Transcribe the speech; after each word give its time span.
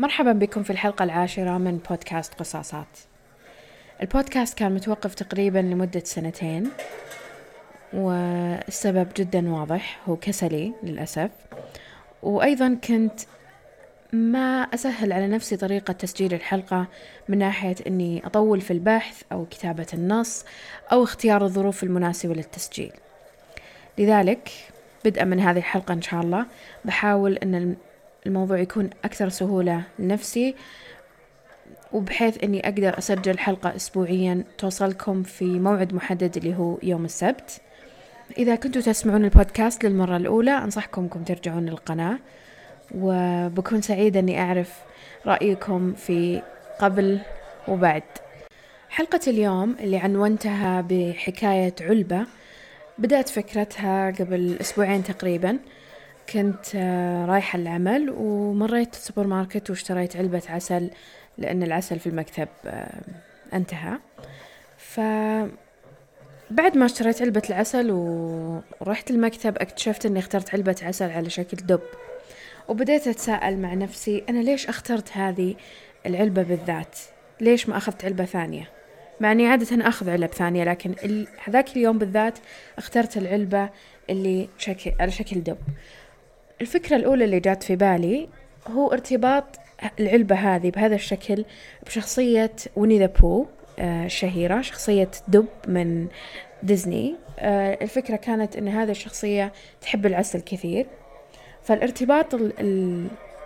مرحبا 0.00 0.32
بكم 0.32 0.62
في 0.62 0.70
الحلقة 0.70 1.02
العاشرة 1.02 1.58
من 1.58 1.78
بودكاست 1.90 2.34
قصاصات. 2.34 2.98
البودكاست 4.02 4.58
كان 4.58 4.74
متوقف 4.74 5.14
تقريبا 5.14 5.58
لمدة 5.58 6.02
سنتين 6.04 6.70
والسبب 7.92 9.08
جدا 9.16 9.50
واضح 9.52 9.98
هو 10.08 10.16
كسلي 10.16 10.72
للأسف. 10.82 11.30
وأيضا 12.22 12.78
كنت 12.84 13.20
ما 14.12 14.62
أسهل 14.62 15.12
على 15.12 15.28
نفسي 15.28 15.56
طريقة 15.56 15.92
تسجيل 15.92 16.34
الحلقة 16.34 16.86
من 17.28 17.38
ناحية 17.38 17.76
أني 17.86 18.26
أطول 18.26 18.60
في 18.60 18.70
البحث 18.70 19.22
أو 19.32 19.46
كتابة 19.46 19.86
النص 19.94 20.44
أو 20.92 21.04
اختيار 21.04 21.44
الظروف 21.44 21.82
المناسبة 21.82 22.34
للتسجيل. 22.34 22.92
لذلك 23.98 24.50
بدءا 25.04 25.24
من 25.24 25.40
هذه 25.40 25.58
الحلقة 25.58 25.94
إن 25.94 26.02
شاء 26.02 26.20
الله 26.20 26.46
بحاول 26.84 27.36
أن 27.36 27.76
الموضوع 28.26 28.58
يكون 28.58 28.90
أكثر 29.04 29.28
سهولة 29.28 29.82
لنفسي 29.98 30.54
وبحيث 31.92 32.44
أني 32.44 32.68
أقدر 32.68 32.98
أسجل 32.98 33.38
حلقة 33.38 33.76
أسبوعيا 33.76 34.44
توصلكم 34.58 35.22
في 35.22 35.44
موعد 35.44 35.94
محدد 35.94 36.36
اللي 36.36 36.56
هو 36.56 36.78
يوم 36.82 37.04
السبت. 37.04 37.60
إذا 38.38 38.54
كنتوا 38.54 38.82
تسمعون 38.82 39.24
البودكاست 39.24 39.84
للمرة 39.84 40.16
الأولى 40.16 40.50
أنصحكم 40.50 41.02
أنكم 41.02 41.22
ترجعون 41.22 41.66
للقناة 41.66 42.18
وبكون 42.94 43.82
سعيدة 43.82 44.20
أني 44.20 44.40
أعرف 44.40 44.80
رأيكم 45.26 45.92
في 45.92 46.42
قبل 46.78 47.20
وبعد. 47.68 48.02
حلقة 48.90 49.20
اليوم 49.26 49.76
اللي 49.80 49.96
عنونتها 49.96 50.80
بحكاية 50.88 51.74
علبة 51.80 52.26
بدأت 52.98 53.28
فكرتها 53.28 54.10
قبل 54.10 54.56
أسبوعين 54.60 55.04
تقريبا. 55.04 55.58
كنت 56.30 56.76
رايحة 57.28 57.58
العمل 57.58 58.14
ومريت 58.16 58.94
السوبر 58.94 59.26
ماركت 59.26 59.70
واشتريت 59.70 60.16
علبة 60.16 60.42
عسل 60.48 60.90
لأن 61.38 61.62
العسل 61.62 61.98
في 61.98 62.06
المكتب 62.06 62.48
انتهى. 63.52 63.98
ف 64.76 65.00
بعد 66.50 66.76
ما 66.76 66.86
اشتريت 66.86 67.22
علبة 67.22 67.42
العسل 67.50 67.90
ورحت 67.90 69.10
المكتب 69.10 69.58
اكتشفت 69.58 70.06
إني 70.06 70.18
اخترت 70.18 70.54
علبة 70.54 70.76
عسل 70.82 71.10
على 71.10 71.30
شكل 71.30 71.56
دب. 71.56 71.80
وبديت 72.68 73.08
أتساءل 73.08 73.58
مع 73.58 73.74
نفسي 73.74 74.24
أنا 74.28 74.38
ليش 74.38 74.66
اخترت 74.66 75.12
هذه 75.12 75.54
العلبة 76.06 76.42
بالذات؟ 76.42 76.98
ليش 77.40 77.68
ما 77.68 77.76
أخذت 77.76 78.04
علبة 78.04 78.24
ثانية؟ 78.24 78.70
مع 79.20 79.32
إني 79.32 79.46
عادة 79.46 79.88
أخذ 79.88 80.10
علب 80.10 80.30
ثانية 80.30 80.64
لكن 80.64 80.94
هذاك 81.44 81.76
اليوم 81.76 81.98
بالذات 81.98 82.38
اخترت 82.78 83.16
العلبة 83.16 83.70
اللي 84.10 84.48
شكل 84.58 84.92
على 85.00 85.10
شكل 85.10 85.40
دب. 85.42 85.58
الفكرة 86.60 86.96
الأولى 86.96 87.24
اللي 87.24 87.40
جات 87.40 87.62
في 87.62 87.76
بالي 87.76 88.28
هو 88.68 88.92
ارتباط 88.92 89.44
العلبة 90.00 90.34
هذه 90.34 90.70
بهذا 90.70 90.94
الشكل 90.94 91.44
بشخصية 91.86 92.52
وني 92.76 92.98
ذا 92.98 93.06
بو 93.06 93.46
الشهيرة 93.78 94.60
شخصية 94.60 95.10
دب 95.28 95.46
من 95.68 96.08
ديزني. 96.62 97.16
آه، 97.38 97.78
الفكرة 97.82 98.16
كانت 98.16 98.56
أن 98.56 98.68
هذه 98.68 98.90
الشخصية 98.90 99.52
تحب 99.80 100.06
العسل 100.06 100.40
كثير. 100.40 100.86
فالارتباط 101.62 102.34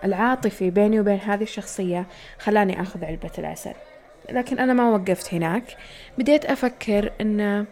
العاطفي 0.03 0.69
بيني 0.69 0.99
وبين 0.99 1.19
هذه 1.19 1.43
الشخصية 1.43 2.07
خلاني 2.39 2.81
أخذ 2.81 3.05
علبة 3.05 3.31
العسل. 3.37 3.73
لكن 4.31 4.59
أنا 4.59 4.73
ما 4.73 4.89
وقفت 4.89 5.33
هناك. 5.33 5.63
بديت 6.17 6.45
أفكر 6.45 7.11
أن 7.21 7.65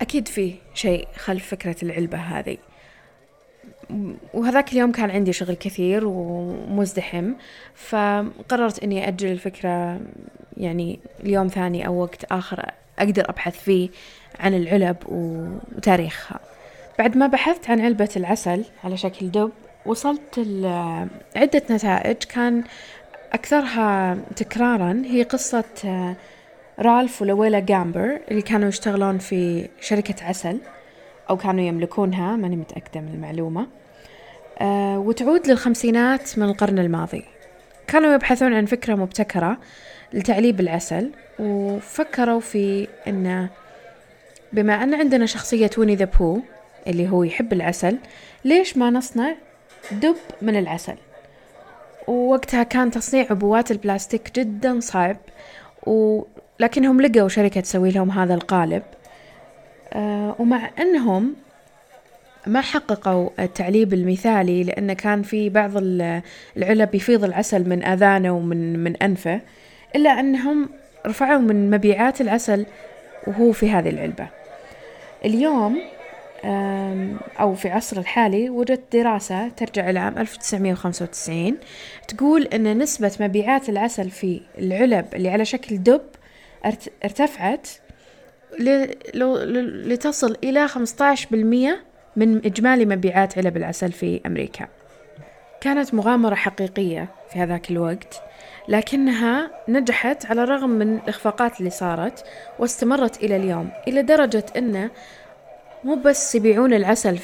أكيد 0.00 0.28
في 0.28 0.54
شيء 0.74 1.08
خلف 1.16 1.46
فكرة 1.46 1.76
العلبة 1.82 2.18
هذه. 2.18 2.56
وهذاك 4.34 4.72
اليوم 4.72 4.92
كان 4.92 5.10
عندي 5.10 5.32
شغل 5.32 5.54
كثير 5.54 6.06
ومزدحم 6.06 7.32
فقررت 7.74 8.82
إني 8.82 9.08
أجل 9.08 9.30
الفكرة 9.30 10.00
يعني 10.56 11.00
اليوم 11.24 11.48
ثاني 11.48 11.86
أو 11.86 12.02
وقت 12.02 12.24
آخر 12.24 12.70
أقدر 12.98 13.30
أبحث 13.30 13.58
فيه 13.60 13.88
عن 14.40 14.54
العلب 14.54 14.96
وتاريخها. 15.06 16.40
بعد 16.98 17.16
ما 17.16 17.26
بحثت 17.26 17.70
عن 17.70 17.80
علبة 17.80 18.08
العسل 18.16 18.64
على 18.84 18.96
شكل 18.96 19.30
دب 19.30 19.50
وصلت 19.86 20.38
عدة 21.36 21.62
نتائج 21.70 22.16
كان 22.16 22.64
أكثرها 23.32 24.18
تكرارا 24.36 25.02
هي 25.06 25.22
قصة 25.22 25.64
رالف 26.78 27.22
ولويلا 27.22 27.60
جامبر 27.60 28.20
اللي 28.30 28.42
كانوا 28.42 28.68
يشتغلون 28.68 29.18
في 29.18 29.68
شركة 29.80 30.24
عسل 30.24 30.58
أو 31.30 31.36
كانوا 31.36 31.64
يملكونها 31.64 32.36
ماني 32.36 32.56
متأكدة 32.56 33.00
من 33.00 33.14
المعلومة. 33.14 33.66
وتعود 34.96 35.46
للخمسينات 35.46 36.38
من 36.38 36.44
القرن 36.48 36.78
الماضي. 36.78 37.24
كانوا 37.86 38.14
يبحثون 38.14 38.54
عن 38.54 38.66
فكرة 38.66 38.94
مبتكرة 38.94 39.58
لتعليب 40.12 40.60
العسل 40.60 41.10
وفكروا 41.38 42.40
في 42.40 42.88
أن 43.08 43.48
بما 44.52 44.82
أن 44.82 44.94
عندنا 44.94 45.26
شخصية 45.26 45.70
Winnie 45.78 45.96
the 45.96 46.04
Pooh 46.04 46.40
اللي 46.86 47.08
هو 47.08 47.22
يحب 47.22 47.52
العسل 47.52 47.98
ليش 48.44 48.76
ما 48.76 48.90
نصنع 48.90 49.34
دب 49.92 50.16
من 50.42 50.58
العسل؟ 50.58 50.96
ووقتها 52.08 52.62
كان 52.62 52.90
تصنيع 52.90 53.26
عبوات 53.30 53.70
البلاستيك 53.70 54.30
جدا 54.34 54.80
صعب 54.80 55.16
ولكنهم 55.86 57.00
لقوا 57.00 57.28
شركة 57.28 57.60
تسوي 57.60 57.90
لهم 57.90 58.10
هذا 58.10 58.34
القالب. 58.34 58.82
أه 59.92 60.36
ومع 60.38 60.70
أنهم 60.78 61.34
ما 62.46 62.60
حققوا 62.60 63.30
التعليب 63.38 63.94
المثالي 63.94 64.64
لأن 64.64 64.92
كان 64.92 65.22
في 65.22 65.48
بعض 65.48 65.70
العلب 66.56 66.94
يفيض 66.94 67.24
العسل 67.24 67.68
من 67.68 67.84
آذانه 67.84 68.30
ومن 68.30 68.78
من 68.84 68.96
أنفه 68.96 69.40
إلا 69.96 70.10
أنهم 70.20 70.68
رفعوا 71.06 71.40
من 71.40 71.70
مبيعات 71.70 72.20
العسل 72.20 72.66
وهو 73.26 73.52
في 73.52 73.70
هذه 73.70 73.88
العلبة. 73.88 74.28
اليوم 75.24 75.80
أو 77.40 77.54
في 77.54 77.68
عصر 77.68 77.98
الحالي 77.98 78.50
وجدت 78.50 78.96
دراسة 78.96 79.48
ترجع 79.48 79.90
إلى 79.90 79.98
عام 79.98 80.18
1995 80.18 81.56
تقول 82.08 82.42
أن 82.42 82.78
نسبة 82.78 83.12
مبيعات 83.20 83.68
العسل 83.68 84.10
في 84.10 84.40
العلب 84.58 85.06
اللي 85.14 85.28
على 85.28 85.44
شكل 85.44 85.82
دب 85.82 86.02
ارتفعت 87.04 87.68
لتصل 89.86 90.36
إلى 90.44 90.68
15% 90.68 91.89
من 92.16 92.36
إجمالي 92.36 92.84
مبيعات 92.84 93.38
علب 93.38 93.56
العسل 93.56 93.92
في 93.92 94.20
أمريكا. 94.26 94.66
كانت 95.60 95.94
مغامرة 95.94 96.34
حقيقية 96.34 97.08
في 97.32 97.38
هذاك 97.38 97.70
الوقت 97.70 98.22
لكنها 98.68 99.50
نجحت 99.68 100.26
على 100.26 100.42
الرغم 100.42 100.70
من 100.70 100.96
الإخفاقات 100.96 101.58
اللي 101.58 101.70
صارت 101.70 102.24
واستمرت 102.58 103.22
إلى 103.22 103.36
اليوم 103.36 103.70
إلى 103.88 104.02
درجة 104.02 104.44
أنه 104.56 104.90
مو 105.84 105.94
بس 105.94 106.34
يبيعون 106.34 106.74
العسل 106.74 107.18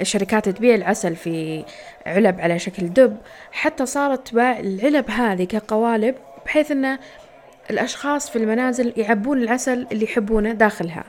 الشركات 0.00 0.48
تبيع 0.48 0.74
العسل 0.74 1.16
في 1.16 1.64
علب 2.06 2.40
على 2.40 2.58
شكل 2.58 2.88
دب 2.88 3.16
حتى 3.52 3.86
صارت 3.86 4.28
تباع 4.28 4.60
العلب 4.60 5.10
هذه 5.10 5.44
كقوالب 5.44 6.14
بحيث 6.46 6.70
أن 6.70 6.98
الأشخاص 7.70 8.30
في 8.30 8.36
المنازل 8.36 8.92
يعبون 8.96 9.42
العسل 9.42 9.86
اللي 9.92 10.04
يحبونه 10.04 10.52
داخلها. 10.52 11.04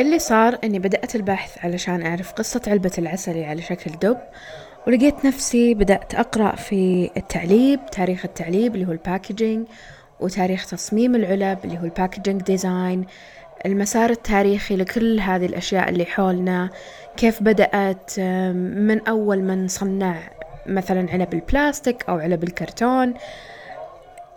اللي 0.00 0.18
صار 0.18 0.58
إني 0.64 0.78
بدأت 0.78 1.14
البحث 1.16 1.64
علشان 1.64 2.06
أعرف 2.06 2.32
قصة 2.32 2.60
علبة 2.66 2.90
العسل 2.98 3.44
على 3.44 3.62
شكل 3.62 3.90
دب 3.90 4.18
ولقيت 4.86 5.24
نفسي 5.24 5.74
بدأت 5.74 6.14
أقرأ 6.14 6.56
في 6.56 7.10
التعليب 7.16 7.80
تاريخ 7.92 8.24
التعليب 8.24 8.74
اللي 8.74 8.86
هو 8.86 8.92
ال 8.92 8.99
packaging 8.99 9.66
وتاريخ 10.20 10.66
تصميم 10.66 11.14
العلب 11.14 11.58
اللي 11.64 11.78
هو 11.78 11.84
ال 11.84 11.90
packaging 11.90 12.42
design 12.42 13.06
المسار 13.66 14.10
التاريخي 14.10 14.76
لكل 14.76 15.20
هذه 15.20 15.46
الأشياء 15.46 15.88
اللي 15.88 16.04
حولنا 16.04 16.70
كيف 17.16 17.42
بدأت 17.42 18.20
من 18.90 19.06
أول 19.08 19.42
من 19.42 19.68
صنع 19.68 20.16
مثلا 20.66 21.10
علب 21.12 21.34
البلاستيك 21.34 22.04
أو 22.08 22.18
علب 22.18 22.44
الكرتون. 22.44 23.14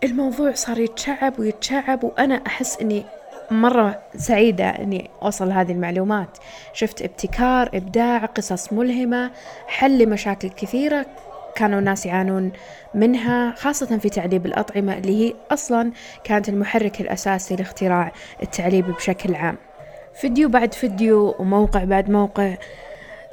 الموضوع 0.04 0.52
صار 0.54 0.78
يتشعب 0.78 1.38
ويتشعب 1.38 2.04
وأنا 2.04 2.34
أحس 2.46 2.78
أني 2.80 3.04
مرة 3.50 4.02
سعيدة 4.16 4.68
إني 4.68 5.10
أوصل 5.22 5.50
هذه 5.50 5.72
المعلومات. 5.72 6.38
شفت 6.72 7.02
ابتكار 7.02 7.70
إبداع 7.74 8.24
قصص 8.24 8.72
ملهمة 8.72 9.30
حل 9.66 9.98
لمشاكل 9.98 10.48
كثيرة 10.48 11.06
كانوا 11.56 11.78
الناس 11.78 12.06
يعانون 12.06 12.52
منها 12.94 13.54
خاصة 13.56 13.98
في 13.98 14.08
تعليب 14.08 14.46
الأطعمة 14.46 14.98
اللي 14.98 15.28
هي 15.28 15.34
أصلا 15.50 15.92
كانت 16.24 16.48
المحرك 16.48 17.00
الأساسي 17.00 17.56
لاختراع 17.56 18.12
التعليب 18.42 18.86
بشكل 18.90 19.34
عام. 19.34 19.56
فيديو 20.14 20.48
بعد 20.48 20.74
فيديو 20.74 21.34
وموقع 21.38 21.84
بعد 21.84 22.10
موقع 22.10 22.54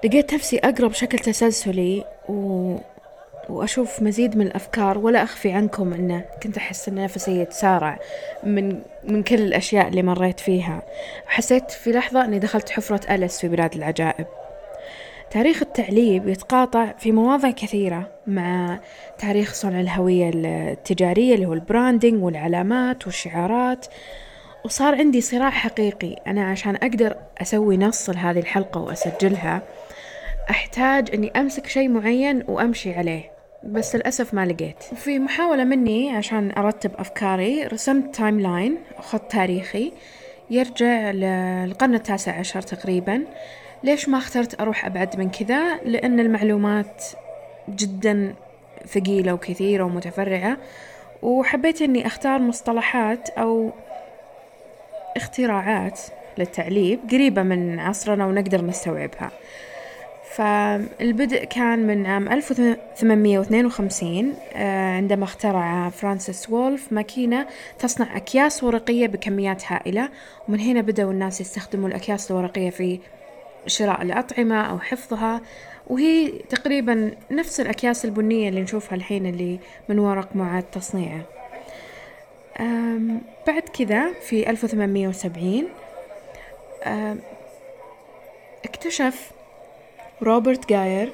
لقيت 0.04 0.34
نفسي 0.34 0.60
أقرأ 0.60 0.88
بشكل 0.88 1.20
تسلسلي 1.20 2.06
و... 2.30 2.76
وأشوف 3.50 4.02
مزيد 4.02 4.38
من 4.38 4.48
الأفكار 4.48 4.98
ولا 4.98 5.24
أخفي 5.24 5.52
عنكم 5.52 5.94
أنه 5.94 6.26
كنت 6.44 6.58
أحس 6.58 6.88
أن 6.88 6.96
نفسي 6.96 7.42
يتسارع 7.42 8.00
من 8.44 8.80
من 9.04 9.24
كل 9.24 9.36
الأشياء 9.36 9.88
اللي 9.88 10.04
مريت 10.04 10.40
فيها. 10.40 10.82
حسيت 11.28 11.72
في 11.72 11.92
لحظة 11.92 12.26
أني 12.26 12.40
دخلت 12.40 12.70
حفرة 12.70 13.16
أليس 13.16 13.40
في 13.40 13.48
بلاد 13.48 13.76
العجائب. 13.76 14.26
تاريخ 15.32 15.62
التعليب 15.62 16.28
يتقاطع 16.28 16.94
في 17.00 17.12
مواضع 17.12 17.52
كثيرة 17.52 18.10
مع 18.28 18.80
تاريخ 19.20 19.54
صنع 19.54 19.80
الهوية 19.80 20.32
التجارية 20.36 21.36
اللي 21.36 21.46
هو 21.46 21.54
البراندنج 21.54 22.24
والعلامات 22.24 23.06
والشعارات. 23.06 23.86
وصار 24.66 24.96
عندي 24.96 25.22
صراع 25.22 25.50
حقيقي. 25.50 26.16
أنا 26.28 26.46
عشان 26.46 26.76
أقدر 26.76 27.16
أسوي 27.42 27.78
نص 27.78 28.10
لهذه 28.10 28.40
الحلقة 28.40 28.82
وأسجلها 28.82 29.62
أحتاج 30.50 31.14
أني 31.14 31.32
أمسك 31.36 31.68
شيء 31.68 31.90
معين 31.90 32.44
وأمشي 32.48 32.94
عليه 32.94 33.32
بس 33.64 33.96
للأسف 33.96 34.34
ما 34.34 34.46
لقيت. 34.46 34.84
في 34.84 35.20
محاولة 35.20 35.64
مني 35.64 36.16
عشان 36.16 36.52
أرتب 36.58 36.92
أفكاري 36.96 37.64
رسمت 37.64 38.16
timeline 38.16 38.78
خط 39.00 39.32
تاريخي 39.32 39.94
يرجع 40.50 41.12
للقرن 41.12 41.96
التاسع 41.96 42.40
عشر 42.40 42.62
تقريبا. 42.62 43.24
ليش 43.84 44.10
ما 44.10 44.18
اخترت 44.18 44.62
أروح 44.62 44.86
أبعد 44.86 45.20
من 45.20 45.30
كذا؟ 45.30 45.76
لأن 45.86 46.20
المعلومات 46.20 47.04
جدا 47.70 48.36
ثقيلة 48.88 49.34
وكثيرة 49.34 49.84
ومتفرعة 49.84 50.58
وحبيت 51.22 51.82
أني 51.82 52.08
أختار 52.08 52.40
مصطلحات 52.40 53.30
أو 53.30 53.72
اختراعات 55.18 56.00
للتعليب 56.38 57.00
قريبة 57.12 57.44
من 57.44 57.80
عصرنا 57.80 58.26
ونقدر 58.26 58.66
نستوعبها. 58.66 59.32
فالبدء 60.36 61.44
كان 61.44 61.88
من 61.88 62.06
عام 62.06 62.30
1852 62.30 64.34
آه، 64.54 64.96
عندما 64.96 65.24
اخترع 65.24 65.90
فرانسيس 65.90 66.50
وولف 66.50 66.94
ماكينة 66.94 67.48
تصنع 67.80 68.18
أكياس 68.18 68.64
ورقية 68.64 69.08
بكميات 69.08 69.64
هائلة. 69.68 70.10
ومن 70.48 70.60
هنا 70.60 70.82
بدأوا 70.82 71.12
الناس 71.12 71.42
يستخدموا 71.42 71.88
الأكياس 71.88 72.32
الورقية 72.32 72.70
في 72.70 73.00
شراء 73.68 74.02
الأطعمة 74.02 74.62
أو 74.62 74.80
حفظها. 74.80 75.42
وهي 75.88 76.32
تقريبا 76.50 77.12
نفس 77.32 77.60
الأكياس 77.60 78.06
البنية 78.06 78.50
اللي 78.50 78.62
نشوفها 78.62 78.96
الحين 78.96 79.26
اللي 79.26 79.60
من 79.90 80.00
ورق 80.00 80.36
معاد 80.36 80.64
تصنيعه 80.64 81.22
بعد 83.48 83.62
كذا 83.74 84.14
في 84.14 84.50
1870 84.50 85.64
اكتشف 88.66 89.32
روبرت 90.24 90.70
جاير 90.70 91.14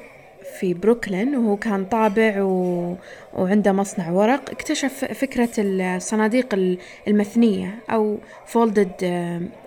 في 0.59 0.74
بروكلين 0.74 1.36
وهو 1.36 1.57
كان 1.57 1.86
طابع 1.86 2.42
و... 2.42 2.95
وعنده 3.33 3.71
مصنع 3.71 4.12
ورق. 4.12 4.50
اكتشف 4.50 5.06
فكرة 5.06 5.50
الصناديق 5.57 6.77
المثنية 7.07 7.75
أو 7.89 8.18
folded 8.54 9.06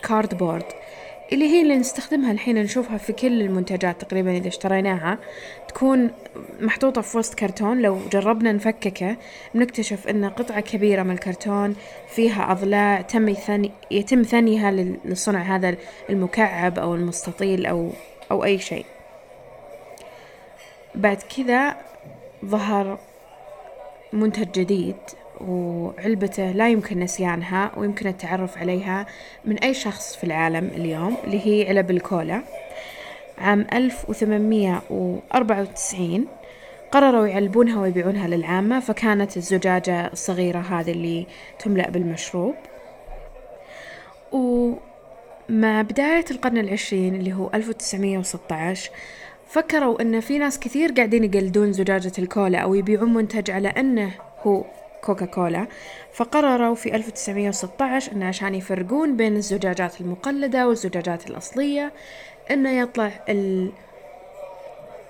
cardboard 0.06 0.64
اللي 1.32 1.44
هي 1.44 1.62
اللي 1.62 1.76
نستخدمها 1.76 2.32
الحين 2.32 2.58
نشوفها 2.58 2.98
في 2.98 3.12
كل 3.12 3.42
المنتجات 3.42 4.04
تقريبا 4.04 4.36
إذا 4.36 4.48
اشتريناها. 4.48 5.18
تكون 5.68 6.10
محطوطة 6.60 7.00
في 7.00 7.18
وسط 7.18 7.34
كرتون. 7.34 7.82
لو 7.82 7.98
جربنا 8.12 8.52
نفككه 8.52 9.16
بنكتشف 9.54 10.08
أن 10.08 10.24
قطعة 10.24 10.60
كبيرة 10.60 11.02
من 11.02 11.10
الكرتون 11.10 11.76
فيها 12.08 12.52
أضلاع 12.52 13.00
تم 13.00 13.28
يثني 13.28 13.70
يتم 13.90 14.22
ثنيها 14.22 14.70
لصنع 15.04 15.56
هذا 15.56 15.74
المكعب 16.10 16.78
أو 16.78 16.94
المستطيل 16.94 17.66
أو 17.66 17.90
أو 18.30 18.44
أي 18.44 18.58
شيء. 18.58 18.84
بعد 20.94 21.18
كذا 21.36 21.76
ظهر 22.44 22.98
منتج 24.12 24.52
جديد 24.52 24.96
وعلبته 25.40 26.50
لا 26.50 26.68
يمكن 26.68 27.00
نسيانها 27.00 27.70
ويمكن 27.76 28.08
التعرف 28.08 28.58
عليها 28.58 29.06
من 29.44 29.58
أي 29.58 29.74
شخص 29.74 30.16
في 30.16 30.24
العالم 30.24 30.66
اليوم 30.66 31.16
اللي 31.24 31.46
هي 31.46 31.68
علب 31.68 31.90
الكولا. 31.90 32.42
عام 33.38 33.66
1894 33.72 36.26
قرروا 36.92 37.26
يعلبونها 37.26 37.80
ويبيعونها 37.80 38.28
للعامة 38.28 38.80
فكانت 38.80 39.36
الزجاجة 39.36 40.06
الصغيرة 40.06 40.58
هذه 40.58 40.90
اللي 40.90 41.26
تملأ 41.58 41.90
بالمشروب. 41.90 42.54
ومع 44.32 45.82
بداية 45.82 46.24
القرن 46.30 46.58
العشرين 46.58 47.14
اللي 47.14 47.32
هو 47.32 47.50
1916 47.54 48.90
فكروا 49.50 50.02
أن 50.02 50.20
في 50.20 50.38
ناس 50.38 50.58
كثير 50.58 50.92
قاعدين 50.92 51.24
يقلدون 51.24 51.72
زجاجة 51.72 52.12
الكولا 52.18 52.58
أو 52.58 52.74
يبيعون 52.74 53.14
منتج 53.14 53.50
على 53.50 53.68
أنه 53.68 54.10
هو 54.42 54.64
كوكا 55.02 55.26
كولا 55.26 55.66
فقرروا 56.12 56.74
في 56.74 56.94
1916 56.96 58.12
أن 58.12 58.22
عشان 58.22 58.54
يفرقون 58.54 59.16
بين 59.16 59.36
الزجاجات 59.36 60.00
المقلدة 60.00 60.68
والزجاجات 60.68 61.30
الأصلية 61.30 61.92
أنه 62.50 62.70
يطلع 62.80 63.12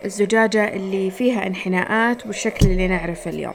الزجاجة 0.05 0.75
اللي 0.75 1.11
فيها 1.11 1.47
انحناءات 1.47 2.27
بالشكل 2.27 2.67
اللي 2.67 2.89
نعرفه 2.89 3.31
اليوم. 3.31 3.55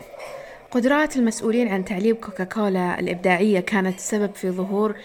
قدرات 0.71 1.15
المسؤولين 1.17 1.67
عن 1.67 1.85
تعليب 1.85 2.15
كوكاكولا 2.15 2.99
الإبداعية 2.99 3.59
كانت 3.59 3.95
السبب 3.97 4.35
في 4.35 4.51
ظهور 4.51 4.95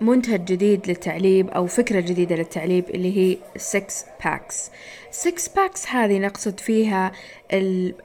منتج 0.00 0.44
جديد 0.44 0.88
للتعليب 0.88 1.50
أو 1.50 1.66
فكرة 1.66 2.00
جديدة 2.00 2.36
للتعليب 2.36 2.90
اللي 2.90 3.18
هي 3.18 3.38
6 3.56 3.86
packs 4.24 4.70
6 5.10 5.50
packs 5.56 5.88
هذه 5.88 6.18
نقصد 6.18 6.60
فيها 6.60 7.12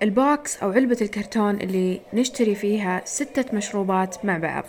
ال 0.04 0.19
box 0.19 0.64
أو 0.64 0.72
علبة 0.72 0.98
الكرتون 1.02 1.56
اللي 1.56 2.02
نشتري 2.14 2.56
فيها 2.56 3.02
ستة 3.06 3.56
مشروبات 3.56 4.26
مع 4.26 4.38
بعض. 4.38 4.64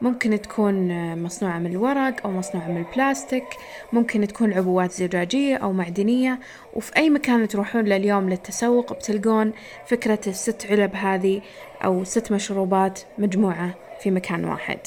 ممكن 0.00 0.42
تكون 0.42 0.88
مصنوعة 1.22 1.58
من 1.58 1.66
الورق 1.66 2.26
أو 2.26 2.30
مصنوعة 2.30 2.68
من 2.68 2.76
البلاستيك. 2.76 3.44
ممكن 3.92 4.26
تكون 4.26 4.52
عبوات 4.52 4.92
زجاجية 4.92 5.56
أو 5.56 5.72
معدنية. 5.72 6.40
وفي 6.74 6.96
أي 6.96 7.10
مكان 7.10 7.48
تروحون 7.48 7.84
لليوم 7.84 8.28
للتسوق 8.28 8.92
بتلقون 8.92 9.52
فكرة 9.86 10.20
الست 10.26 10.66
علب 10.70 10.94
هذه 10.94 11.42
أو 11.84 12.04
ست 12.04 12.32
مشروبات 12.32 13.00
مجموعة 13.18 13.74
في 14.00 14.10
مكان 14.10 14.44
واحد. 14.44 14.78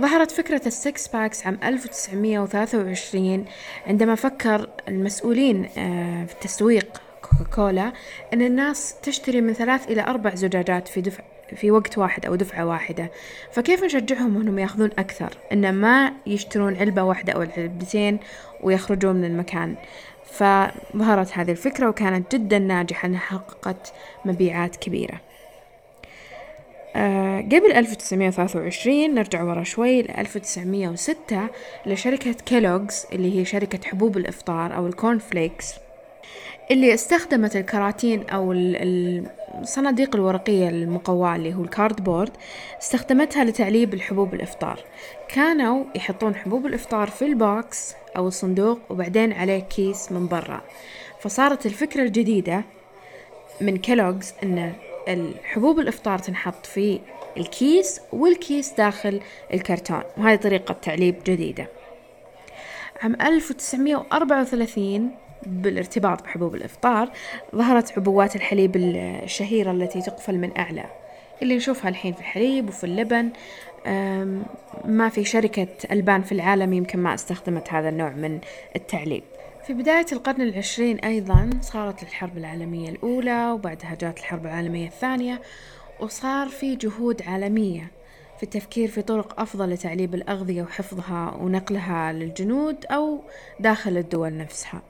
ظهرت 0.00 0.30
فكرة 0.30 0.60
ال 0.66 0.77
six 0.77 1.08
packs 1.08 1.46
عام 1.46 1.58
1923 1.64 3.44
عندما 3.86 4.14
فكر 4.14 4.68
المسؤولين 4.88 5.68
آه، 5.78 6.24
في 6.24 6.32
التسويق 6.32 7.02
كوكاكولا 7.22 7.92
أن 8.32 8.42
الناس 8.42 8.94
تشتري 9.02 9.40
من 9.40 9.52
ثلاث 9.52 9.90
إلى 9.90 10.02
أربع 10.02 10.34
زجاجات 10.34 10.88
في 10.88 11.00
دفع 11.00 11.24
في 11.56 11.70
وقت 11.70 11.98
واحد 11.98 12.26
أو 12.26 12.34
دفعة 12.34 12.66
واحدة. 12.66 13.10
فكيف 13.52 13.84
نشجعهم 13.84 14.40
أنهم 14.40 14.58
يأخذون 14.58 14.90
أكثر؟ 14.98 15.32
أن 15.52 15.74
ما 15.74 16.12
يشترون 16.26 16.76
علبة 16.76 17.02
واحدة 17.02 17.32
أو 17.32 17.40
علبتين 17.40 18.18
ويخرجون 18.62 19.16
من 19.16 19.24
المكان. 19.24 19.74
فظهرت 20.24 21.38
هذه 21.38 21.50
الفكرة 21.50 21.88
وكانت 21.88 22.34
جدا 22.34 22.58
ناجحة 22.58 23.06
أنها 23.06 23.18
حققت 23.18 23.92
مبيعات 24.24 24.76
كبيرة. 24.76 25.20
آه 26.96 27.40
قبل 27.40 27.72
1923 27.72 29.14
نرجع 29.14 29.42
ورا 29.42 29.64
شوي 29.64 30.02
ل 30.02 30.10
1906 30.10 31.48
لشركة 31.86 32.32
كيلوغز 32.32 33.06
اللي 33.12 33.40
هي 33.40 33.44
شركة 33.44 33.88
حبوب 33.88 34.16
الإفطار 34.16 34.76
أو 34.76 34.86
الكورن 34.86 35.18
فليكس 35.18 35.74
اللي 36.70 36.94
استخدمت 36.94 37.56
الكراتين 37.56 38.28
أو 38.28 38.52
الصناديق 38.52 40.16
الورقية 40.16 40.68
المقواة 40.68 41.36
اللي 41.36 41.54
هو 41.54 41.62
ال 41.62 41.69
cardboard 41.69 42.30
استخدمتها 42.82 43.44
لتعليب 43.44 43.94
الحبوب 43.94 44.34
الإفطار. 44.34 44.80
كانوا 45.28 45.84
يحطون 45.94 46.34
حبوب 46.34 46.66
الإفطار 46.66 47.08
في 47.08 47.24
ال 47.24 47.42
box 47.42 47.94
أو 48.16 48.28
الصندوق 48.28 48.78
وبعدين 48.90 49.32
عليه 49.32 49.58
كيس 49.58 50.12
من 50.12 50.28
برا. 50.28 50.60
فصارت 51.20 51.66
الفكرة 51.66 52.02
الجديدة 52.02 52.64
من 53.60 53.76
كيلوغز 53.76 54.34
أن 54.42 54.72
الحبوب 55.08 55.78
الإفطار 55.78 56.18
تنحط 56.18 56.66
في 56.66 57.00
الكيس 57.36 58.00
والكيس 58.12 58.72
داخل 58.72 59.20
الكرتون 59.54 60.02
وهذه 60.16 60.36
طريقة 60.36 60.72
تعليب 60.82 61.14
جديدة. 61.24 61.66
عام 63.02 63.14
1934 63.14 65.10
بالارتباط 65.46 66.22
بحبوب 66.22 66.54
الإفطار 66.54 67.10
ظهرت 67.54 67.98
عبوات 67.98 68.36
الحليب 68.36 68.76
الشهيرة 68.76 69.70
التي 69.70 70.02
تقفل 70.02 70.38
من 70.38 70.58
أعلى. 70.58 70.84
اللي 71.42 71.56
نشوفها 71.56 71.88
الحين 71.88 72.12
في 72.12 72.20
الحليب 72.20 72.68
وفي 72.68 72.84
اللبن 72.84 73.30
ما 74.84 75.08
في 75.08 75.24
شركة 75.24 75.68
ألبان 75.90 76.22
في 76.22 76.32
العالم 76.32 76.72
يمكن 76.72 76.98
ما 76.98 77.14
استخدمت 77.14 77.72
هذا 77.72 77.88
النوع 77.88 78.10
من 78.10 78.40
التعليب. 78.76 79.22
في 79.66 79.72
بداية 79.72 80.06
القرن 80.12 80.40
العشرين 80.40 80.98
أيضا 80.98 81.50
صارت 81.60 82.02
الحرب 82.02 82.38
العالمية 82.38 82.88
الأولى 82.88 83.50
وبعدها 83.50 83.94
جاءت 83.94 84.18
الحرب 84.18 84.46
العالمية 84.46 84.86
الثانية 84.86 85.42
وصار 86.00 86.48
في 86.48 86.76
جهود 86.76 87.22
عالمية 87.22 87.90
في 88.36 88.42
التفكير 88.42 88.88
في 88.88 89.02
طرق 89.02 89.40
أفضل 89.40 89.70
لتعليب 89.70 90.14
الأغذية 90.14 90.62
وحفظها 90.62 91.34
ونقلها 91.40 92.12
للجنود 92.12 92.86
أو 92.86 93.24
داخل 93.60 93.96
الدول 93.96 94.36
نفسها. 94.36 94.82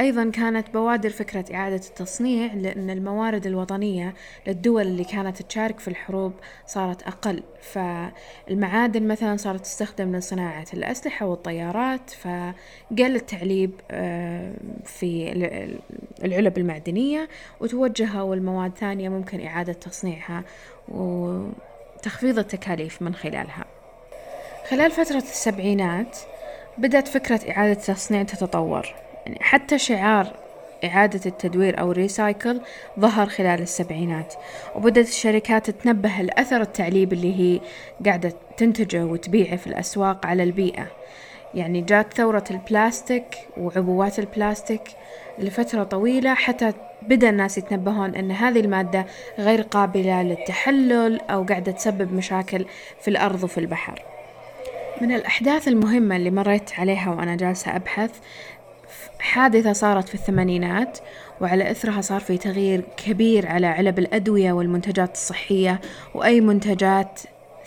أيضا 0.00 0.30
كانت 0.30 0.70
بوادر 0.70 1.10
فكرة 1.10 1.44
إعادة 1.54 1.76
التصنيع 1.88 2.54
لأن 2.54 2.90
الموارد 2.90 3.46
الوطنية 3.46 4.14
للدول 4.46 4.82
اللي 4.82 5.04
كانت 5.04 5.42
تشارك 5.42 5.80
في 5.80 5.88
الحروب 5.88 6.32
صارت 6.66 7.02
أقل. 7.02 7.42
فالمعادن 7.62 9.08
مثلا 9.08 9.36
صارت 9.36 9.60
تستخدم 9.60 10.16
لصناعة 10.16 10.66
الأسلحة 10.74 11.26
والطيارات 11.26 12.10
فقل 12.10 13.16
التعليب 13.16 13.70
آه، 13.90 14.54
في 14.84 15.32
العلب 16.24 16.58
المعدنية 16.58 17.28
وتوجهوا 17.60 18.34
المواد 18.34 18.72
ثانية 18.78 19.08
ممكن 19.08 19.46
إعادة 19.46 19.72
تصنيعها 19.72 20.44
وتخفيض 20.88 22.38
التكاليف 22.38 23.02
من 23.02 23.14
خلالها. 23.14 23.64
خلال 24.70 24.90
فترة 24.90 25.16
السبعينات 25.16 26.18
بدأت 26.78 27.08
فكرة 27.08 27.40
إعادة 27.50 27.72
التصنيع 27.72 28.22
تتطور. 28.22 29.09
يعني 29.26 29.38
حتى 29.40 29.78
شعار 29.78 30.32
إعادة 30.84 31.20
التدوير 31.26 31.80
أو 31.80 31.92
ريسايكل 31.92 32.60
ظهر 33.00 33.26
خلال 33.26 33.62
السبعينات. 33.62 34.34
وبدأت 34.74 35.08
الشركات 35.08 35.70
تتنبه 35.70 36.20
الأثر 36.20 36.60
التعليب 36.60 37.12
اللي 37.12 37.40
هي 37.40 37.60
قاعدة 38.06 38.32
تنتجه 38.56 39.04
وتبيعه 39.04 39.56
في 39.56 39.66
الأسواق 39.66 40.26
على 40.26 40.42
البيئة. 40.42 40.86
يعني 41.54 41.80
جات 41.80 42.14
ثورة 42.14 42.44
البلاستيك 42.50 43.38
وعبوات 43.56 44.18
البلاستيك 44.18 44.82
لفترة 45.38 45.84
طويلة 45.84 46.34
حتى 46.34 46.72
بدأ 47.02 47.30
الناس 47.30 47.58
يتنبهون 47.58 48.14
أن 48.14 48.30
هذه 48.30 48.60
المادة 48.60 49.06
غير 49.38 49.62
قابلة 49.62 50.22
للتحلل 50.22 51.20
أو 51.20 51.44
قاعدة 51.44 51.72
تسبب 51.72 52.12
مشاكل 52.12 52.66
في 53.00 53.08
الأرض 53.08 53.44
وفي 53.44 53.58
البحر. 53.58 54.02
من 55.00 55.12
الأحداث 55.12 55.68
المهمة 55.68 56.16
اللي 56.16 56.30
مريت 56.30 56.70
عليها 56.78 57.10
وأنا 57.10 57.36
جالسة 57.36 57.76
أبحث 57.76 58.10
حادثة 59.20 59.72
صارت 59.72 60.08
في 60.08 60.14
الثمانينات 60.14 60.98
وعلى 61.40 61.70
إثرها 61.70 62.00
صار 62.00 62.20
في 62.20 62.38
تغيير 62.38 62.84
كبير 62.96 63.46
على 63.46 63.66
علب 63.66 63.98
الأدوية 63.98 64.52
والمنتجات 64.52 65.14
الصحية 65.14 65.80
وأي 66.14 66.40
منتجات 66.40 67.20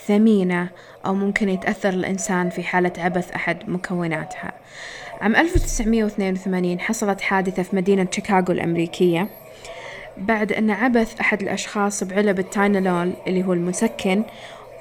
ثمينة 0.07 0.69
أو 1.05 1.13
ممكن 1.13 1.50
يتأثر 1.50 1.89
الإنسان 1.89 2.50
في 2.50 2.63
حالة 2.63 2.93
عبث 2.98 3.31
أحد 3.31 3.69
مكوناتها. 3.69 4.51
عام 5.22 5.36
1982 5.36 6.79
حصلت 6.79 7.22
حادثة 7.22 7.63
في 7.63 7.75
مدينة 7.75 8.07
شيكاغو 8.12 8.45
الأمريكية 8.50 9.27
بعد 10.17 10.53
أن 10.53 10.72
عبث 10.72 11.19
أحد 11.19 11.41
الأشخاص 11.41 12.03
بعلب 12.03 12.39
التاينولول 12.39 13.13
اللي 13.27 13.43
هو 13.43 13.53
المسكن 13.53 14.24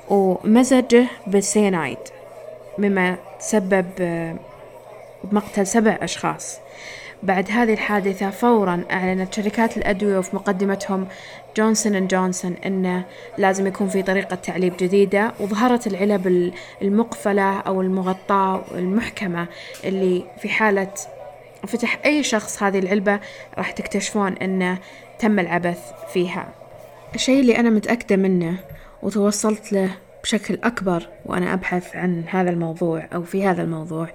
ومزجه 0.09 1.07
بالسينايد 1.27 1.99
مما 2.79 3.17
تسبب 3.39 3.87
بمقتل 5.25 5.67
سبع 5.67 5.99
أشخاص. 6.03 6.59
بعد 7.23 7.51
هذه 7.51 7.73
الحادثة 7.73 8.31
فورا 8.31 8.85
أعلنت 8.91 9.35
شركات 9.35 9.77
الأدوية 9.77 10.19
وفي 10.19 10.37
مقدمتهم 10.37 11.07
Johnson 11.57 11.95
and 11.95 12.09
Johnson 12.09 12.55
أنه 12.67 13.05
لازم 13.39 13.67
يكون 13.67 13.89
في 13.89 14.03
طريقة 14.03 14.37
تعليب 14.37 14.77
جديدة 14.77 15.33
وظهرت 15.41 15.87
العلب 15.87 16.53
المقفلة 16.83 17.61
أو 17.61 17.81
المغطاة 17.81 18.65
المحكمة 18.75 19.47
اللي 19.85 20.25
في 20.39 20.49
حالة 20.49 20.93
فتح 21.67 22.01
أي 22.05 22.23
شخص 22.23 22.63
هذه 22.63 22.79
العلبة 22.79 23.21
راح 23.59 23.71
تكتشفون 23.71 24.33
أنه 24.33 24.79
تم 25.19 25.39
العبث 25.39 25.81
فيها. 26.13 26.49
الشيء 27.15 27.41
اللي 27.41 27.57
أنا 27.57 27.71
متأكدة 27.71 28.17
منه 28.17 28.55
وتوصلت 29.03 29.73
له 29.73 29.91
بشكل 30.23 30.59
أكبر 30.65 31.09
وأنا 31.27 31.55
أبحث 31.55 31.97
عن 31.97 32.25
هذا 32.29 32.51
الموضوع 32.51 33.09
أو 33.15 33.23
في 33.23 33.47
هذا 33.47 33.63
الموضوع 33.63 34.09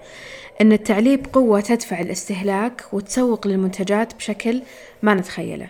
أن 0.61 0.71
التعليب 0.71 1.25
قوة 1.33 1.61
تدفع 1.61 1.99
الاستهلاك 1.99 2.83
وتسوق 2.93 3.47
للمنتجات 3.47 4.15
بشكل 4.15 4.61
ما 5.01 5.13
نتخيله. 5.13 5.67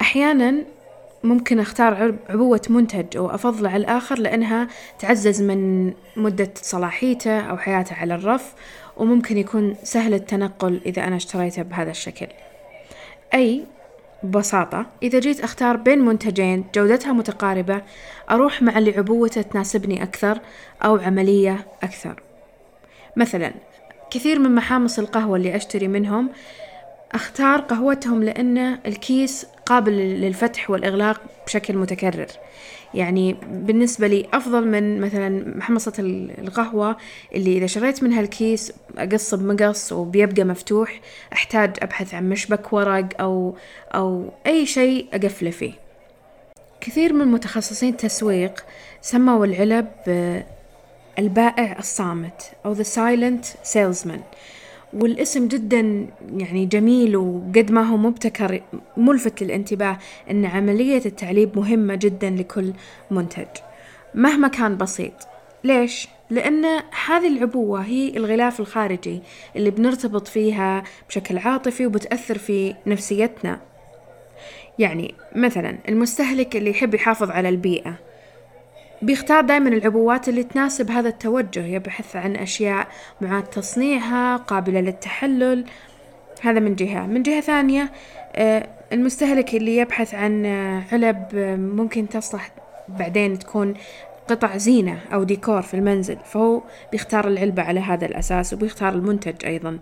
أحيانا 0.00 0.64
ممكن 1.24 1.60
أختار 1.60 2.14
عبوة 2.28 2.62
منتج 2.70 3.18
وأفضله 3.18 3.68
على 3.70 3.76
الآخر 3.76 4.18
لأنها 4.18 4.68
تعزز 4.98 5.42
من 5.42 5.92
مدة 6.16 6.50
صلاحيته 6.54 7.40
أو 7.40 7.56
حياته 7.56 7.96
على 7.96 8.14
الرف 8.14 8.54
وممكن 8.96 9.38
يكون 9.38 9.76
سهل 9.82 10.14
التنقل 10.14 10.80
إذا 10.86 11.04
أنا 11.04 11.16
اشتريته 11.16 11.62
بهذا 11.62 11.90
الشكل. 11.90 12.26
أي 13.34 13.64
ببساطة 14.22 14.86
إذا 15.02 15.18
جيت 15.20 15.40
أختار 15.40 15.76
بين 15.76 15.98
منتجين 15.98 16.64
جودتها 16.74 17.12
متقاربة 17.12 17.82
أروح 18.30 18.62
مع 18.62 18.78
اللي 18.78 18.98
عبوته 18.98 19.42
تناسبني 19.42 20.02
أكثر 20.02 20.40
أو 20.84 20.96
عملية 20.96 21.66
أكثر. 21.82 22.22
مثلا 23.16 23.52
كثير 24.10 24.38
من 24.38 24.54
محامص 24.54 24.98
القهوة 24.98 25.36
اللي 25.36 25.56
أشتري 25.56 25.88
منهم 25.88 26.30
أختار 27.12 27.60
قهوتهم 27.60 28.22
لأن 28.22 28.78
الكيس 28.86 29.46
قابل 29.66 29.92
للفتح 29.92 30.70
والإغلاق 30.70 31.20
بشكل 31.46 31.76
متكرر. 31.76 32.26
يعني 32.96 33.36
بالنسبة 33.52 34.06
لي 34.06 34.26
أفضل 34.32 34.68
من 34.68 35.00
مثلا 35.00 35.56
محمصة 35.58 35.92
القهوة 35.98 36.96
اللي 37.34 37.58
إذا 37.58 37.66
شريت 37.66 38.02
منها 38.02 38.20
الكيس 38.20 38.72
أقص 38.98 39.34
بمقص 39.34 39.92
وبيبقى 39.92 40.44
مفتوح 40.44 41.00
أحتاج 41.32 41.76
أبحث 41.82 42.14
عن 42.14 42.28
مشبك 42.28 42.72
ورق 42.72 43.08
أو 43.20 43.56
أو 43.94 44.32
أي 44.46 44.66
شيء 44.66 45.06
أقفله 45.12 45.50
فيه. 45.50 45.72
كثير 46.80 47.12
من 47.12 47.28
متخصصين 47.28 47.88
التسويق 47.92 48.64
سموا 49.00 49.46
العلب 49.46 49.88
البائع 51.18 51.78
الصامت 51.78 52.42
أو 52.66 52.74
the 52.74 52.86
silent 52.86 53.68
salesman. 53.72 54.20
والاسم 54.92 55.48
جدا 55.48 56.06
يعني 56.36 56.66
جميل 56.66 57.16
وقد 57.16 57.72
ما 57.72 57.82
هو 57.82 57.96
مبتكر 57.96 58.62
ملفت 58.96 59.42
للانتباه 59.42 59.98
إن 60.30 60.44
عملية 60.44 61.02
التعليب 61.06 61.58
مهمة 61.58 61.94
جدا 61.94 62.30
لكل 62.30 62.72
منتج 63.10 63.46
مهما 64.14 64.48
كان 64.48 64.76
بسيط 64.76 65.12
ليش؟ 65.64 66.08
لأن 66.30 66.64
هذه 67.06 67.28
العبوة 67.28 67.80
هي 67.80 68.16
الغلاف 68.16 68.60
الخارجي 68.60 69.22
اللي 69.56 69.70
بنرتبط 69.70 70.28
فيها 70.28 70.84
بشكل 71.08 71.38
عاطفي 71.38 71.86
وبتأثر 71.86 72.38
في 72.38 72.74
نفسيتنا 72.86 73.60
يعني 74.78 75.14
مثلا 75.36 75.78
المستهلك 75.88 76.56
اللي 76.56 76.70
يحب 76.70 76.94
يحافظ 76.94 77.30
على 77.30 77.48
البيئة 77.48 77.98
بيختار 79.02 79.40
دائما 79.40 79.68
العبوات 79.68 80.28
اللي 80.28 80.42
تناسب 80.42 80.90
هذا 80.90 81.08
التوجه 81.08 81.66
يبحث 81.66 82.16
عن 82.16 82.36
أشياء 82.36 82.88
معاد 83.20 83.44
تصنيعها 83.44 84.36
قابلة 84.36 84.80
للتحلل. 84.80 85.64
هذا 86.42 86.60
من 86.60 86.74
جهة. 86.74 87.06
من 87.06 87.22
جهة 87.22 87.40
ثانية 87.40 87.92
آه، 88.36 88.68
المستهلك 88.92 89.54
اللي 89.54 89.76
يبحث 89.76 90.14
عن 90.14 90.46
آه، 90.46 90.82
علب 90.92 91.26
آه، 91.34 91.56
ممكن 91.56 92.08
تصلح 92.08 92.50
بعدين 92.88 93.38
تكون 93.38 93.74
قطع 94.28 94.56
زينة 94.56 95.00
أو 95.12 95.22
ديكور 95.22 95.62
في 95.62 95.74
المنزل 95.74 96.16
فهو 96.24 96.62
بيختار 96.92 97.28
العلبة 97.28 97.62
على 97.62 97.80
هذا 97.80 98.06
الأساس 98.06 98.52
وبيختار 98.52 98.92
المنتج 98.92 99.46
أيضا 99.46 99.78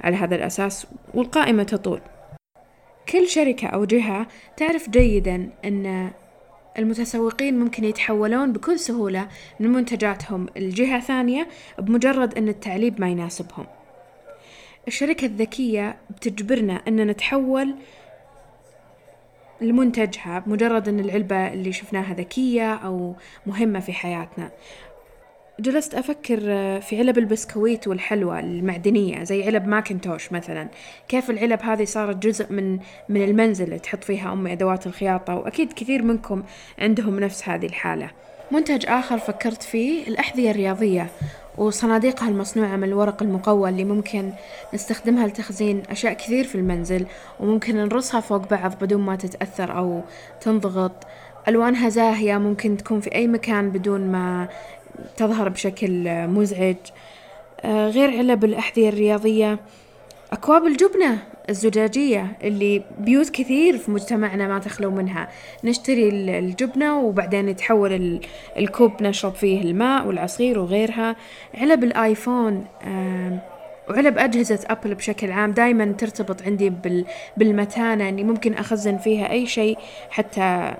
على 0.00 0.16
هذا 0.16 0.34
الأساس 0.36 0.86
والقائمة 1.14 1.62
تطول. 1.62 2.00
كل 3.08 3.28
شركة 3.28 3.68
أو 3.68 3.84
جهة 3.84 4.26
تعرف 4.56 4.90
جيدا 4.90 5.50
أن 5.64 6.10
المتسوقين 6.78 7.58
ممكن 7.58 7.84
يتحولون 7.84 8.52
بكل 8.52 8.78
سهولة 8.78 9.28
من 9.60 9.72
منتجاتهم 9.72 10.46
لجهة 10.56 11.00
ثانية 11.00 11.48
بمجرد 11.78 12.38
أن 12.38 12.48
التعليب 12.48 13.00
ما 13.00 13.08
يناسبهم. 13.08 13.66
الشركة 14.88 15.24
الذكية 15.24 15.96
بتجبرنا 16.10 16.82
أن 16.88 17.06
نتحول 17.06 17.74
لمنتجها 19.60 20.38
بمجرد 20.38 20.88
أن 20.88 21.00
العلبة 21.00 21.52
اللي 21.52 21.72
شفناها 21.72 22.14
ذكية 22.14 22.74
أو 22.74 23.14
مهمة 23.46 23.80
في 23.80 23.92
حياتنا. 23.92 24.50
جلست 25.60 25.94
أفكر 25.94 26.40
آه، 26.44 26.78
في 26.78 26.98
علب 26.98 27.18
البسكويت 27.18 27.88
والحلوى 27.88 28.40
المعدنية 28.40 29.24
زي 29.24 29.46
علب 29.46 29.66
ماكنتوش 29.68 30.32
مثلا. 30.32 30.68
كيف 31.08 31.30
العلب 31.30 31.62
هذه 31.62 31.84
صارت 31.84 32.16
جزء 32.16 32.52
من 32.52 32.78
من 33.08 33.24
المنزل 33.24 33.64
اللي 33.64 33.78
تحط 33.78 34.04
فيها 34.04 34.32
أمي 34.32 34.52
أدوات 34.52 34.86
الخياطة؟ 34.86 35.34
وأكيد 35.34 35.72
كثير 35.72 36.02
منكم 36.02 36.42
عندهم 36.78 37.20
نفس 37.20 37.48
هذه 37.48 37.66
الحالة. 37.66 38.10
منتج 38.50 38.86
آخر 38.86 39.18
فكرت 39.18 39.62
فيه 39.62 40.08
الأحذية 40.08 40.50
الرياضية 40.50 41.06
وصناديقها 41.58 42.28
المصنوعة 42.28 42.76
من 42.76 42.84
الورق 42.84 43.22
المقوى 43.22 43.68
اللي 43.70 43.84
ممكن 43.84 44.32
نستخدمها 44.74 45.26
لتخزين 45.26 45.82
أشياء 45.90 46.12
كثير 46.12 46.44
في 46.44 46.54
المنزل 46.54 47.06
وممكن 47.40 47.76
نرصها 47.76 48.20
فوق 48.20 48.48
بعض 48.48 48.74
بدون 48.80 49.00
ما 49.00 49.16
تتأثر 49.16 49.78
أو 49.78 50.02
تنضغط. 50.40 51.06
ألوانها 51.48 51.88
زاهية 51.88 52.38
ممكن 52.38 52.76
تكون 52.76 53.00
في 53.00 53.14
أي 53.14 53.26
مكان 53.26 53.70
بدون 53.70 54.00
ما 54.00 54.48
تظهر 55.16 55.48
بشكل 55.48 56.26
مزعج. 56.26 56.76
آه، 57.60 57.88
غير 57.88 58.18
علب 58.18 58.44
الأحذية 58.44 58.88
الرياضية. 58.88 59.58
أكواب 60.32 60.66
الجبنة 60.66 61.18
الزجاجية 61.50 62.38
اللي 62.44 62.82
بيوت 62.98 63.30
كثير 63.30 63.78
في 63.78 63.90
مجتمعنا 63.90 64.48
ما 64.48 64.58
تخلو 64.58 64.90
منها. 64.90 65.28
نشتري 65.64 66.08
الجبنة 66.38 67.00
وبعدين 67.00 67.48
يتحول 67.48 68.20
الكوب 68.56 69.02
نشرب 69.02 69.34
فيه 69.34 69.62
الماء 69.62 70.06
والعصير 70.06 70.58
وغيرها. 70.58 71.16
علب 71.54 71.84
الآيفون 71.84 72.64
وعلب 73.90 74.18
أجهزة 74.18 74.58
أبل 74.66 74.94
بشكل 74.94 75.30
عام 75.30 75.52
دايما 75.52 75.92
ترتبط 75.92 76.42
عندي 76.42 76.70
بال... 76.70 77.04
بالمتانة 77.36 78.08
أني 78.08 78.24
ممكن 78.24 78.54
أخزن 78.54 78.98
فيها 78.98 79.30
أي 79.30 79.46
شيء 79.46 79.78
حتى 80.10 80.74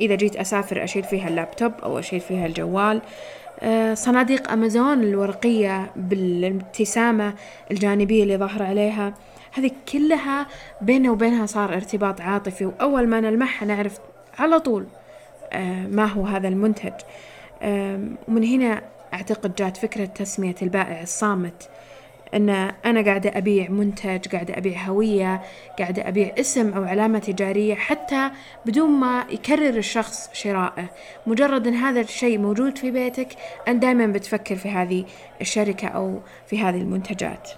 إذا 0.00 0.14
جيت 0.14 0.36
أسافر 0.36 0.84
أشيل 0.84 1.02
فيها 1.02 1.28
اللابتوب 1.28 1.72
أو 1.82 1.98
أشيل 1.98 2.20
فيها 2.20 2.46
الجوال. 2.46 2.96
آه، 2.96 3.02
صناديق 3.94 4.52
أمازون 4.52 5.02
الورقية 5.02 5.90
بالابتسامة 5.96 7.34
الجانبية 7.70 8.22
اللي 8.22 8.36
ظاهرة 8.36 8.64
عليها. 8.64 9.14
هذه 9.52 9.70
كلها 9.92 10.46
بيننا 10.80 11.10
وبينها 11.10 11.46
صار 11.46 11.74
ارتباط 11.74 12.20
عاطفي 12.20 12.66
وأول 12.66 13.08
ما 13.08 13.20
نلمحها 13.20 13.66
نعرف 13.66 13.98
على 14.38 14.60
طول 14.60 14.86
آه، 15.52 15.86
ما 15.86 16.04
هو 16.04 16.26
هذا 16.26 16.48
المنتج. 16.48 16.92
ومن 18.28 18.44
هنا 18.44 18.82
أعتقد 19.14 19.54
جات 19.54 19.76
فكرة 19.76 20.04
تسمية 20.04 20.54
البائع 20.62 21.02
الصامت. 21.02 21.68
أن 22.34 22.50
أنا 22.84 23.02
قاعدة 23.04 23.38
أبيع 23.38 23.68
منتج 23.68 24.28
قاعدة 24.28 24.58
أبيع 24.58 24.82
هوية 24.82 25.42
قاعدة 25.78 26.08
أبيع 26.08 26.34
اسم 26.38 26.72
أو 26.72 26.84
علامة 26.84 27.18
تجارية 27.18 27.74
حتى 27.74 28.30
بدون 28.66 28.90
ما 28.90 29.24
يكرر 29.30 29.76
الشخص 29.76 30.30
شرائه. 30.32 30.90
مجرد 31.26 31.66
أن 31.66 31.74
هذا 31.74 32.00
الشيء 32.00 32.38
موجود 32.38 32.78
في 32.78 32.90
بيتك 32.90 33.28
أنت 33.68 33.82
دائما 33.82 34.06
بتفكر 34.06 34.56
في 34.56 34.68
هذه 34.68 35.04
الشركة 35.40 35.88
أو 35.88 36.20
في 36.46 36.58
هذه 36.58 36.80
المنتجات. 36.80 37.50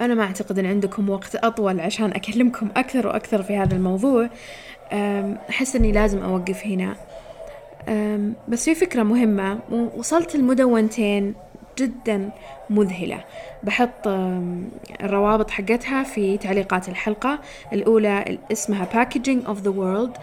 أنا 0.00 0.14
ما 0.14 0.22
أعتقد 0.22 0.58
أن 0.58 0.66
عندكم 0.66 1.10
وقت 1.10 1.36
أطول 1.36 1.80
عشان 1.80 2.10
أكلمكم 2.10 2.68
أكثر 2.76 3.06
وأكثر 3.06 3.42
في 3.42 3.56
هذا 3.56 3.74
الموضوع. 3.74 4.28
أحس 5.50 5.76
أني 5.76 5.92
لازم 5.92 6.22
أوقف 6.22 6.66
هنا. 6.66 6.96
بس 8.48 8.64
في 8.64 8.74
فكرة 8.74 9.02
مهمة 9.02 9.58
وصلت 9.96 10.34
المدونتين. 10.34 11.34
جدا 11.78 12.30
مذهلة. 12.70 13.24
بحط 13.62 14.08
الروابط 15.00 15.50
حقتها 15.50 16.02
في 16.02 16.38
تعليقات 16.38 16.88
الحلقة. 16.88 17.38
الأولى 17.72 18.38
اسمها 18.52 18.88
Packaging 18.92 19.46
of 19.48 19.64
the 19.64 19.72
World. 19.72 20.20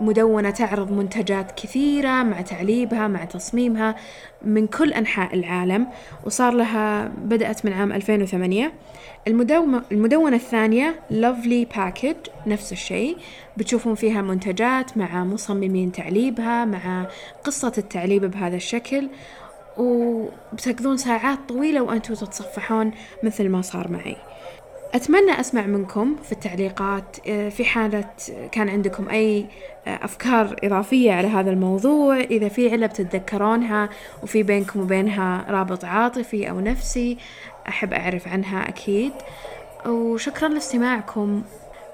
مدونة 0.00 0.50
تعرض 0.50 0.92
منتجات 0.92 1.52
كثيرة 1.52 2.22
مع 2.22 2.40
تعليبها 2.40 3.08
مع 3.08 3.24
تصميمها 3.24 3.96
من 4.42 4.66
كل 4.66 4.92
أنحاء 4.92 5.34
العالم 5.34 5.86
وصار 6.24 6.52
لها 6.52 7.08
بدأت 7.08 7.64
من 7.66 7.72
عام 7.72 7.92
2008 7.92 8.72
المدونة 9.92 10.36
الثانية 10.36 11.00
Lovely 11.10 11.76
Package 11.76 12.30
نفس 12.46 12.72
الشيء. 12.72 13.16
بتشوفون 13.56 13.94
فيها 13.94 14.22
منتجات 14.22 14.96
مع 14.96 15.24
مصممين 15.24 15.92
تعليبها 15.92 16.64
مع 16.64 17.06
قصة 17.44 17.72
التعليب 17.78 18.24
بهذا 18.24 18.56
الشكل. 18.56 19.08
وبتقضون 19.76 20.96
ساعات 20.96 21.38
طويلة 21.48 21.82
وأنتوا 21.82 22.14
تتصفحون 22.14 22.90
مثل 23.22 23.48
ما 23.48 23.62
صار 23.62 23.90
معي. 23.90 24.16
أتمنى 24.94 25.40
أسمع 25.40 25.66
منكم 25.66 26.16
في 26.22 26.32
التعليقات 26.32 27.16
آه، 27.28 27.48
في 27.48 27.64
حالة 27.64 28.04
كان 28.52 28.68
عندكم 28.68 29.08
أي 29.08 29.46
آه، 29.86 30.04
أفكار 30.04 30.56
إضافية 30.64 31.12
على 31.12 31.28
هذا 31.28 31.50
الموضوع. 31.50 32.20
إذا 32.20 32.48
في 32.48 32.72
علة 32.72 32.86
بتتذكرونها 32.86 33.88
وفي 34.22 34.42
بينكم 34.42 34.80
وبينها 34.80 35.46
رابط 35.48 35.84
عاطفي 35.84 36.50
أو 36.50 36.60
نفسي 36.60 37.18
أحب 37.68 37.92
أعرف 37.92 38.28
عنها 38.28 38.68
أكيد. 38.68 39.12
وشكرا 39.86 40.48
لاستماعكم. 40.48 41.42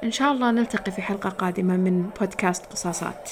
إن 0.05 0.11
شاء 0.11 0.33
الله 0.33 0.51
نلتقي 0.51 0.93
في 0.93 1.03
حلقة 1.03 1.31
قادمة 1.31 1.77
من 1.77 2.11
بودكاست 2.21 2.67
قصاصات. 2.67 3.31